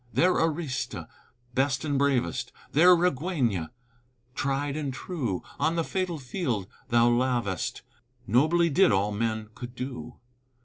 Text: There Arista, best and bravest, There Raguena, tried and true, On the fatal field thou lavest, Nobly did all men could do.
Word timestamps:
There 0.11 0.33
Arista, 0.33 1.07
best 1.53 1.85
and 1.85 1.99
bravest, 1.99 2.51
There 2.71 2.95
Raguena, 2.95 3.69
tried 4.33 4.75
and 4.75 4.91
true, 4.91 5.43
On 5.59 5.75
the 5.75 5.83
fatal 5.83 6.17
field 6.17 6.67
thou 6.89 7.07
lavest, 7.07 7.83
Nobly 8.25 8.71
did 8.71 8.91
all 8.91 9.11
men 9.11 9.49
could 9.53 9.75
do. 9.75 10.15